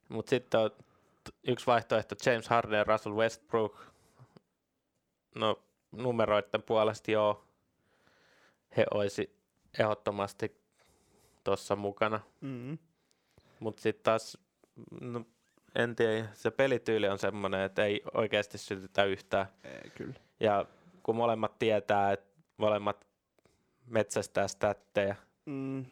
[0.08, 0.70] Mutta sitten on
[1.46, 3.86] yksi vaihtoehto, James Harden ja Russell Westbrook.
[5.34, 7.44] No, numeroiden puolesta joo,
[8.76, 9.36] he olisi
[9.78, 10.60] ehdottomasti
[11.44, 12.20] tuossa mukana.
[12.40, 12.78] Mm.
[13.60, 14.38] Mutta sitten taas,
[15.00, 15.24] no,
[15.74, 19.46] en tiedä, se pelityyli on semmoinen, että ei oikeasti sytytä yhtään.
[19.64, 20.14] Ei, kyllä.
[20.40, 20.66] Ja
[21.06, 23.06] kun molemmat tietää, että molemmat
[23.86, 25.16] metsästää stättejä,
[25.46, 25.84] Mm.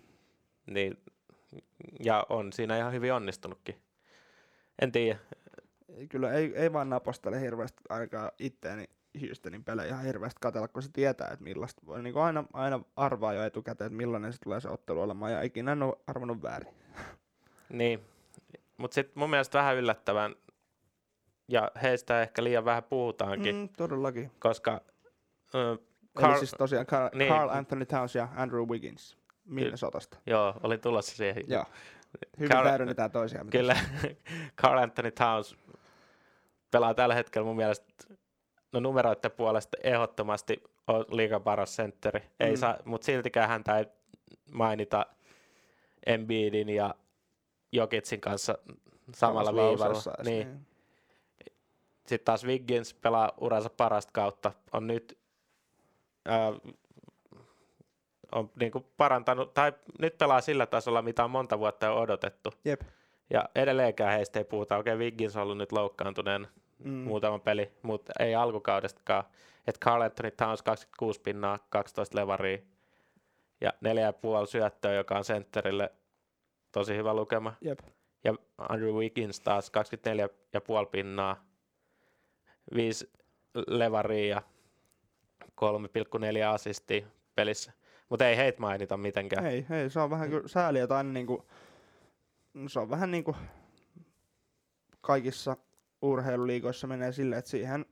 [0.67, 0.99] niin,
[2.05, 3.79] ja on siinä ihan hyvin onnistunutkin.
[4.83, 5.19] En tiedä.
[6.09, 8.85] Kyllä ei, ei vaan napostele hirveästi ainakaan itteeni
[9.21, 12.03] Houstonin pelejä ihan hirveästi katsella, kun se tietää, että millaista voi.
[12.03, 15.73] Niin aina, aina arvaa jo etukäteen, että millainen se tulee se ottelu olemaan, ja ikinä
[15.73, 16.75] en ole arvannut väärin.
[17.69, 18.01] Niin.
[18.77, 20.35] Mutta sitten mun mielestä vähän yllättävän,
[21.49, 23.69] ja heistä ehkä liian vähän puhutaankin, mm.
[23.69, 24.31] Todellakin.
[24.39, 24.81] koska
[26.19, 27.19] Carl, Eli siis tosiaan Carl, Niin.
[27.19, 27.33] niin.
[27.33, 30.19] Carl Anthony Towns ja Andrew Wiggins Minnesotasta.
[30.27, 31.45] joo, olin tulossa siihen.
[31.49, 31.65] Joo.
[32.39, 33.51] Hyvin Carl- täydennetään toisiaan.
[33.51, 33.77] Kyllä,
[34.63, 35.57] Carl Anthony Towns
[36.71, 37.87] pelaa tällä hetkellä mun mielestä
[38.73, 42.21] no numeroiden puolesta ehdottomasti on liigan paras sentteri.
[42.41, 42.57] Ei Mm.
[42.57, 43.87] saa, mutta siltikään häntä ei
[44.53, 45.07] mainita
[46.07, 46.95] Embiidin ja
[47.73, 48.59] Jokitsin kanssa
[49.15, 50.15] samalla Samassa viivalla.
[50.15, 50.67] edes, Niin.
[52.07, 54.53] Sitten taas Wiggins pelaa uransa parasta kautta.
[54.73, 55.19] On nyt
[56.25, 56.53] ää,
[58.33, 62.53] on niinku parantanut, tai nyt pelaa sillä tasolla, mitä on monta vuotta jo odotettu.
[62.65, 62.81] Jep.
[63.31, 64.77] Ja edelleenkään heistä ei puhuta.
[64.77, 66.91] Okei, Wiggins on ollut nyt loukkaantuneen Mm.
[66.91, 69.25] muutama peli, mutta ei alkukaudestakaan.
[69.67, 72.59] Että Carl Anthony Towns 26 pinnaa, 12 levaria
[73.61, 75.93] ja 4,5 syöttöä, joka on sentterille
[76.73, 77.55] tosi hyvä lukema.
[77.61, 77.79] Jep.
[78.25, 81.45] Ja Andrew Wiggins taas 24,5 pinnaa,
[82.75, 83.13] 5
[83.67, 84.43] levaria ja
[85.61, 87.73] 3,4 assistia pelissä.
[88.09, 89.47] Mutta ei heitä mainita mitenkään.
[89.47, 91.45] Ei, ei, se on vähän kyllä sääli, että aina niinku,
[92.67, 93.37] se on vähän niinku
[95.01, 95.57] kaikissa
[96.03, 97.87] urheiluliikoissa menee silleen, että siihen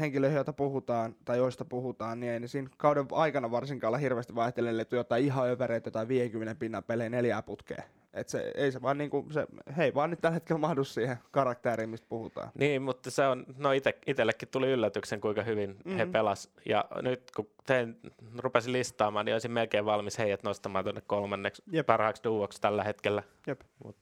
[0.00, 4.34] henkilöihin, joita puhutaan, tai joista puhutaan, niin ei ne siinä kauden aikana varsinkaan ole hirveästi
[4.82, 7.84] että jotain ihan övereitä tai 50 pinnan pelejä neljää putkeen.
[8.14, 11.90] Et se, ei se vaan niinku, se, hei vaan nyt tällä hetkellä mahdu siihen karakteriin,
[11.90, 12.50] mistä puhutaan.
[12.58, 15.96] Niin, mutta se on, no ite, itsellekin tuli yllätyksen, kuinka hyvin mm-hmm.
[15.96, 16.12] he Mhm.
[16.12, 16.50] pelas.
[16.66, 18.00] Ja nyt kun tein,
[18.38, 21.86] rupesin listaamaan, niin olisin melkein valmis heidät nostamaan tuonne kolmanneksi Jep.
[21.86, 23.22] parhaaksi duoksi tällä hetkellä.
[23.46, 23.60] Jep.
[23.84, 23.96] Mut,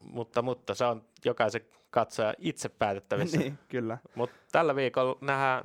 [0.00, 3.36] mutta, mutta se on jokaisen katsoja itse päätettävissä.
[3.40, 3.98] niin, kyllä.
[4.14, 5.64] Mutta tällä viikolla nähdään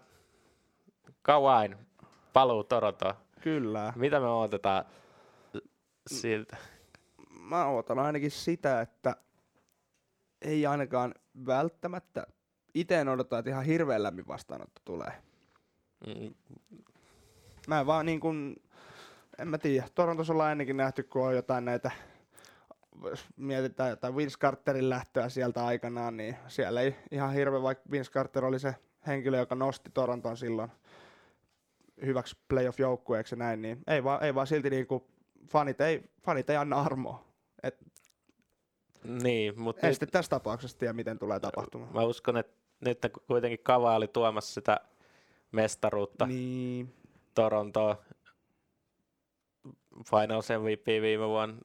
[1.21, 1.77] Kawain
[2.33, 3.13] paluu Torontoon.
[3.41, 3.93] Kyllä.
[3.95, 4.85] Mitä me odotetaan
[6.15, 6.57] siltä?
[7.41, 9.15] Mä ootan ainakin sitä, että
[10.41, 12.27] ei ainakaan välttämättä
[12.73, 15.11] itse en odota, että ihan hirveän lämmin vastaanotto tulee.
[16.07, 16.33] Mm,
[17.67, 18.61] Mä en vaan niin kuin,
[19.39, 21.91] en mä tiedä, Torontossa ollaan ennenkin nähty, kun on jotain näitä,
[23.03, 28.11] jos mietitään jotain Vince Carterin lähtöä sieltä aikanaan, niin siellä ei ihan hirveä, vaikka Vince
[28.11, 28.75] Carter oli se
[29.07, 30.71] henkilö, joka nosti Toronton silloin
[32.05, 35.03] hyväksi playoff-joukkueeksi ja näin, niin ei vaan, ei vaan silti niin kuin
[35.47, 37.25] fanit ei, fanit ei anna armoa.
[37.63, 37.77] Et
[39.03, 41.93] Niin, mutta nyt, sitten tässä tapauksessa tiedä, miten tulee tapahtumaan.
[41.93, 44.79] mä uskon, että nyt kuitenkin Kava oli tuomassa sitä
[45.51, 46.93] mestaruutta Niin,
[47.35, 47.95] Torontoon
[50.11, 51.57] Finals MVP viime vuonna,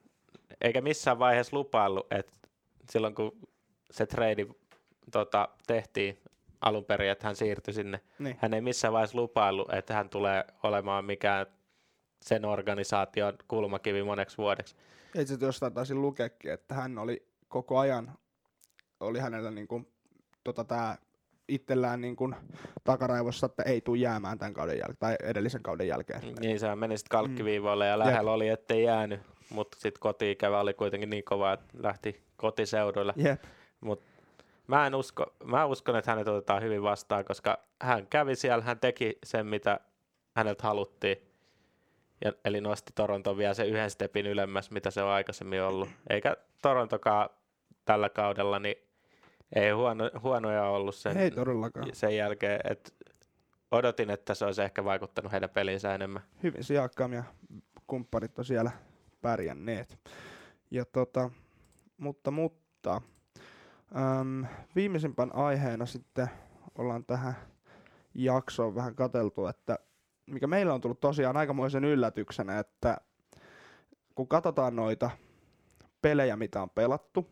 [0.61, 2.33] eikä missään vaiheessa lupaillut, että
[2.91, 3.39] silloin kun
[3.91, 4.47] se trade
[5.13, 6.19] tota, tehtiin
[6.61, 8.37] alun perin, että hän siirtyi sinne, niin.
[8.41, 11.47] hän ei missään vaiheessa lupaillut, että hän tulee olemaan mikään
[12.25, 14.77] sen organisaation kulmakivi moneksi vuodeksi.
[15.19, 18.13] Itse jostain taisin lukeekin, että hän oli koko ajan,
[19.01, 19.89] oli hänellä niin kuin,
[20.45, 20.99] tota, tää
[21.49, 22.37] itsellään niin kuin
[22.85, 26.21] takaraivossa, että ei tule jäämään tämän kauden jälkeen, tai edellisen kauden jälkeen.
[26.41, 31.11] Niin sehän meni sitten kalkkiviivoille ja lähellä oli, ettei jäänyt, mutta sitten kotiikävä oli kuitenkin
[31.11, 33.13] niin kova, että lähti kotiseuduille.
[33.17, 33.43] Jep.
[34.67, 38.79] Mä en usko, mä uskon, että hänet otetaan hyvin vastaan, koska hän kävi siellä, hän
[38.79, 39.81] teki sen, mitä
[40.37, 41.17] häneltä haluttiin.
[42.45, 45.89] Eli nosti Toronton vielä se yhden stepin ylemmäs, mitä se on aikaisemmin ollut.
[46.11, 47.31] Eikä Torontokaan
[47.85, 48.77] tällä kaudella, niin
[49.55, 51.89] ei huono, huonoja ollut sen, Ei todellakaan.
[51.93, 52.61] sen jälkeen.
[52.65, 52.95] Et
[53.71, 56.23] odotin, että se olisi ehkä vaikuttanut heidän pelinsä enemmän.
[56.43, 57.25] Hyvin Siakam ja
[57.87, 58.71] kumppanit on siellä
[59.23, 59.99] pärjänneet.
[60.71, 61.31] Ja tota,
[61.99, 63.01] mutta, mutta
[64.21, 66.31] äm, viimeisimpän aiheena sitten
[66.79, 67.37] ollaan tähän
[68.15, 69.79] jaksoon vähän kateltu, että
[70.27, 72.99] mikä meillä on tullut tosiaan aikamoisen yllätyksenä, että
[74.15, 75.11] kun katsotaan noita
[76.03, 77.29] pelejä, mitä on pelattu,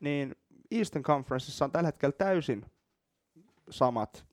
[0.00, 0.36] niin
[0.70, 2.66] Eastern Conferenceissa on tällä hetkellä täysin
[3.70, 4.26] samat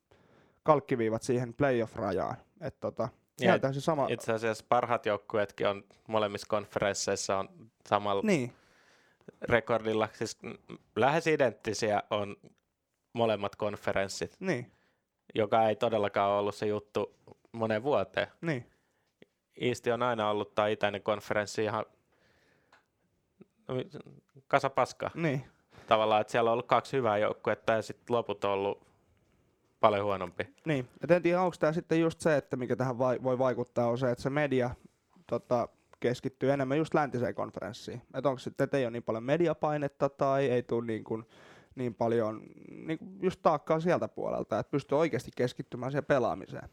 [0.63, 2.35] kalkkiviivat siihen playoff-rajaan.
[2.61, 4.07] Että tota, Ja täysin sama.
[4.09, 7.49] Itse asiassa parhaat joukkueetkin on molemmissa konferensseissa on
[7.89, 8.53] samalla Niin,
[9.41, 10.09] rekordilla.
[10.13, 10.37] Siis
[10.95, 12.35] lähes identtisiä on
[13.13, 14.71] molemmat konferenssit, niin,
[15.35, 17.15] joka ei todellakaan ollut se juttu
[17.53, 18.27] moneen vuoteen.
[18.41, 18.69] niin.
[19.61, 21.85] Iisti on aina ollut tai itäinen konferenssi ihan
[23.67, 23.75] no,
[24.47, 25.11] kasapaskaa.
[25.13, 25.45] Niin,
[25.87, 28.87] Tavallaan, että siellä on ollut kaksi hyvää joukkuetta ja sitten loput on ollut
[29.79, 30.53] paljon huonompi.
[30.65, 30.87] niin.
[31.03, 33.97] Et en tiedä, onko tämä sitten just se, että mikä tähän vai, voi vaikuttaa, on
[33.97, 34.69] se, että se media
[35.27, 35.67] tota,
[35.99, 38.01] keskittyy enemmän just läntiseen konferenssiin.
[38.13, 41.25] Että onko sitten, että ei ole niin paljon mediapainetta tai ei tule niin, kuin,
[41.75, 46.69] niin paljon niin kuin just taakkaa sieltä puolelta, että pystyy oikeasti keskittymään siihen pelaamiseen.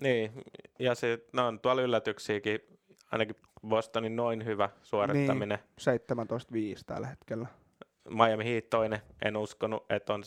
[0.00, 0.32] Niin,
[0.78, 2.60] ja se, no on tuolla yllätyksiäkin,
[3.12, 3.36] ainakin
[3.68, 5.58] Bostonin noin hyvä suorittaminen.
[5.86, 6.76] Niin.
[6.78, 7.48] 17-5 tällä hetkellä.
[8.08, 10.26] Miami Heat toinen, en uskonut, että on 17-6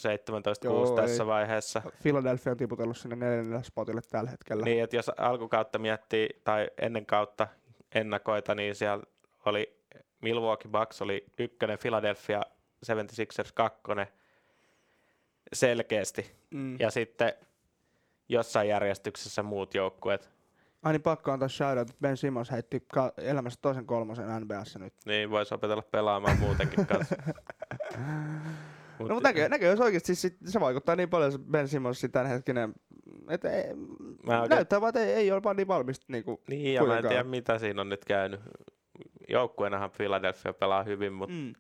[0.63, 1.27] Joo, tässä ei.
[1.27, 1.81] vaiheessa.
[2.03, 4.65] Philadelphia on tiputellut sinne neljännelle spotille tällä hetkellä.
[4.65, 7.47] Niin, että jos alkukautta miettii, tai ennen kautta
[7.95, 9.03] ennakoita, niin siellä
[9.45, 9.81] oli
[10.21, 12.41] Milwaukee Bucks oli ykkönen, Philadelphia
[12.85, 14.07] 76ers kakkonen
[15.53, 16.31] selkeästi.
[16.51, 16.79] Mm.
[16.79, 17.33] Ja sitten
[18.31, 20.29] jossain järjestyksessä muut joukkueet.
[20.83, 24.93] Ai niin pakko antaa shoutout, että Ben Simmons heitti ka- elämässä toisen kolmosen NBAssa nyt.
[25.05, 27.15] Niin voisi opetella pelaamaan muutenkin kanssa.
[28.99, 32.73] Mut, No mutta näkö, jos oikeasti siis se vaikuttaa niin paljon se Ben Simmonsin tämänhetkinen,
[33.29, 33.63] että ei,
[34.23, 36.97] Mä oikein- näyttää vaan, että ei, ei ole vaan niin valmista niinku, Niin, ja mä
[36.97, 38.39] en tiedä mitä siinä on nyt käynyt.
[39.29, 41.53] Joukkueenahan Philadelphia pelaa hyvin, mutta mm.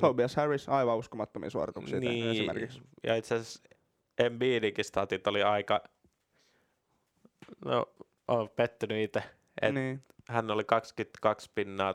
[0.00, 2.10] Tobias Harris, aivan uskomattomia suorituksia niin.
[2.10, 2.82] niin, esimerkiksi.
[3.04, 3.62] ja itse asiassa
[4.18, 5.80] Embiidinkin statit oli aika,
[7.64, 7.86] no
[8.28, 9.22] olen pettynyt itse,
[9.72, 10.02] Niin.
[10.28, 11.94] hän oli 22 pinnaa,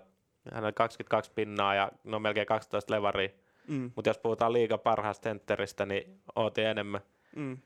[0.53, 3.29] hän oli 22 pinnaa ja no melkein 12 levaria,
[3.67, 3.91] Mm.
[3.95, 7.01] mutta jos puhutaan liigan parhaasta sentteristä, niin ootin enemmän
[7.35, 7.57] Mm.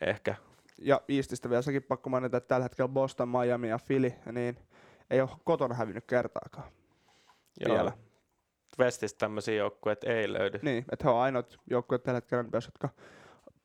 [0.00, 0.34] ehkä.
[0.78, 4.58] Ja Eastistä vielä sekin pakko mainita, että tällä hetkellä Boston, Miami ja Philly, niin
[5.10, 6.70] ei ole kotona hävinnyt kertaakaan.
[7.68, 7.92] Vielä.
[8.78, 10.58] Westistä tämmöisiä joukkueita ei löydy.
[10.62, 12.88] Niin, että he on ainoat joukkueet tällä hetkellä, jotka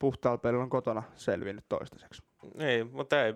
[0.02, 2.24] puhtaalla pelillä on kotona selvinnyt toistaiseksi.
[2.56, 3.34] Niin, mutta ei,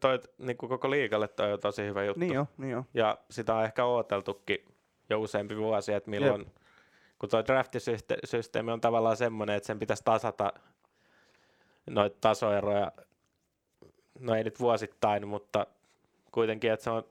[0.00, 2.20] toi, niin kuin koko liigalle toi on tosi hyvä juttu.
[2.20, 2.84] Niin jo, niin jo.
[2.94, 4.64] Ja sitä on ehkä odoteltukin
[5.10, 6.52] jo useampi vuosi, että milloin,
[7.18, 10.52] kun tuo draftisysteemi on tavallaan semmoinen, että sen pitäisi tasata
[11.90, 12.92] noita tasoeroja,
[14.20, 15.66] no ei nyt vuosittain, mutta
[16.32, 17.04] kuitenkin, että se on,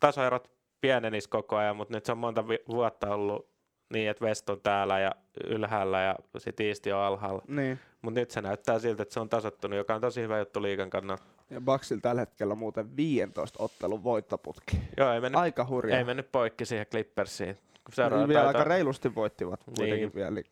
[0.00, 3.53] tasoerot pienenis koko ajan, mutta nyt se on monta vi- vuotta ollut
[3.92, 5.12] niin, että West on täällä ja
[5.46, 7.42] ylhäällä ja sitten East on alhaalla.
[7.48, 7.78] Niin.
[8.02, 10.90] Mutta nyt se näyttää siltä, että se on tasottunut, joka on tosi hyvä juttu liigan
[10.90, 11.22] kannalta.
[11.50, 14.78] Ja Bucksilla tällä hetkellä muuten 15 ottelun voittoputki.
[14.96, 15.98] Joo, ei mennyt, Aika hurjaa.
[15.98, 17.48] ei mennyt poikki siihen Clippersiin.
[17.54, 20.14] No, seuraava vielä taitaa- aika reilusti voittivat kuitenkin Niin.
[20.14, 20.30] vielä.
[20.30, 20.46] niin-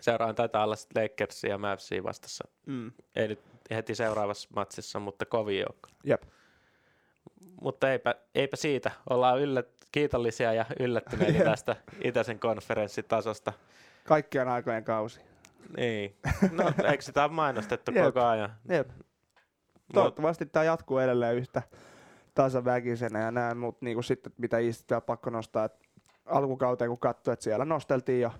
[0.00, 2.48] Seuraan taitaa olla sit Lakersia ja Mavsia vastassa.
[2.66, 2.92] Mm.
[3.16, 3.40] Ei nyt
[3.70, 5.88] heti seuraavassa matsissa, mutta kovin joukko.
[6.04, 6.22] Jep.
[7.60, 8.90] Mutta eipä, eipä siitä.
[9.10, 11.44] Ollaan yllät, kiitollisia ja yllättyneitä Jep.
[11.44, 13.52] tästä itäisen konferenssitasosta.
[14.04, 15.20] Kaikkien aikojen kausi.
[15.76, 16.16] Niin.
[16.52, 18.04] No, eikö sitä ole mainostettu Jep.
[18.04, 18.50] koko ajan?
[18.68, 18.90] Jep.
[19.94, 21.62] Toivottavasti tämä jatkuu edelleen yhtä
[22.34, 24.56] tasaväkisenä ja näin, mutta niinku sitten mitä
[24.96, 25.78] on pakko nostaa, että
[26.26, 28.32] alkukauteen kun katsoi, että siellä nosteltiin jo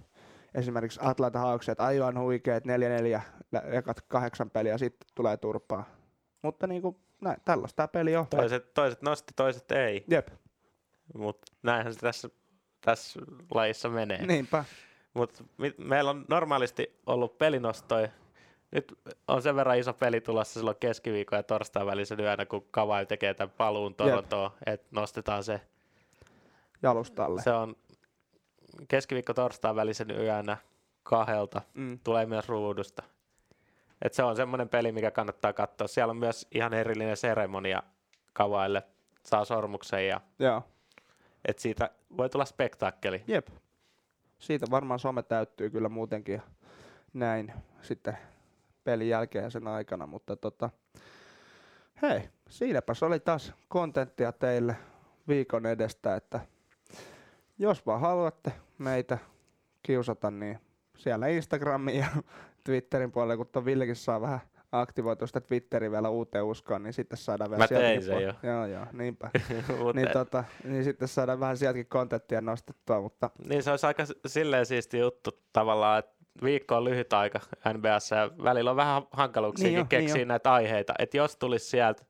[0.55, 3.21] esimerkiksi Atlanta Hawkset aivan huikeet 4-4
[3.53, 5.85] lä- ekat kahdeksan peliä, sitten tulee turpaa.
[6.43, 8.27] Mutta niinku, näin, tällaista tämä peli on.
[8.27, 10.05] toiset, toiset nosti, toiset ei.
[10.09, 10.29] Jep,
[11.15, 12.31] Mutta näinhän se tässä,
[12.81, 13.21] tässä
[13.55, 14.27] lajissa menee.
[14.27, 14.65] niinpä.
[15.15, 15.45] Mutta
[15.79, 18.09] meillä on normaalisti ollut pelinostoja.
[18.71, 23.07] Nyt on sen verran iso peli tulossa silloin keskiviikon ja torstain välisen yönä, kun Kavai
[23.07, 25.61] tekee tämän paluun Torontoon, että nostetaan se.
[26.83, 27.43] Jalustalle.
[27.43, 27.77] Se on
[28.89, 30.57] keskiviikko torstain välisen yönä
[31.03, 31.63] kahdelta.
[31.75, 31.99] Mm.
[32.05, 33.03] Tulee myös ruudusta.
[34.03, 35.89] Et se on semmoinen peli, mikä kannattaa katsoa.
[35.89, 37.83] Siellä on myös ihan erillinen seremonia
[38.33, 38.83] Kavaille.
[39.25, 40.63] Saa sormuksen ja Joo,
[41.45, 43.25] et siitä voi tulla spektaakkeli.
[43.27, 43.49] jep.
[44.39, 46.43] Siitä varmaan some täyttyy kyllä muutenkin
[47.15, 47.53] näin
[47.83, 48.19] sitten
[48.85, 50.71] pelin jälkeen ja sen aikana, mutta tota,
[52.03, 54.77] hei, siinäpäs oli taas kontenttia teille
[55.29, 56.41] viikon edestä, että
[57.59, 59.19] jos vaan haluatte meitä
[59.83, 60.59] kiusata, niin
[60.97, 62.07] siellä Instagramin ja
[62.65, 64.41] Twitterin puolella, kun tuon Villekin saa vähän
[64.73, 68.67] aktivoitua sitä Twitteriä vielä uuteen uskoon, niin sitten saadaan vielä Mä tein sen puol- Joo,
[68.67, 69.31] joo, niinpä.
[69.95, 74.67] Niin, tota, niin sitten saadaan vähän sieltäkin kontenttia nostettua, mutta Niin se olisi aika silleen
[74.67, 77.41] siisti juttu tavallaan, että viikko on lyhyt aika
[77.75, 80.27] NBAssa ja välillä on vähän hankaluuksia Niin jo, keksiä niin jo.
[80.29, 80.95] näitä aiheita.
[80.99, 82.03] Että jos tulisi sieltä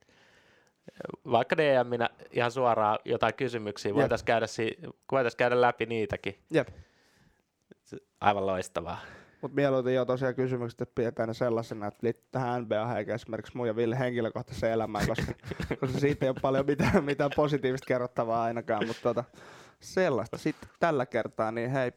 [1.31, 4.77] vaikka DM-minä ihan suoraan jotain kysymyksiä, voitaisiin käydä, si-
[5.13, 6.39] voitais käydä läpi niitäkin.
[6.51, 6.69] jep.
[8.21, 8.99] Aivan loistavaa.
[9.43, 13.57] Mutta mieluiten jo tosiaan kysymykset, että pidetään ne sellaisena, että liittyy tähän NBA eikä esimerkiksi
[13.57, 15.33] mun ja Ville henkilökohtaiseen elämään, koska,
[15.81, 19.25] koska siitä ei ole paljon mitään, mitään positiivista kerrottavaa ainakaan, mutta tota,
[19.81, 21.93] sellaista sitten tällä kertaa, niin hei,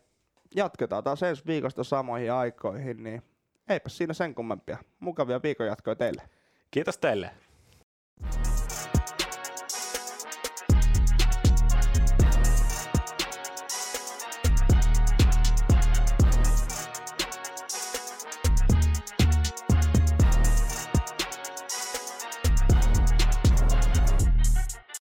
[0.56, 3.22] jatketaan taas ensi viikosta samoihin aikoihin, niin
[3.70, 4.78] eipä siinä sen kummempia.
[5.00, 6.22] Mukavia viikonjatkoja teille.
[6.72, 7.32] Kiitos teille.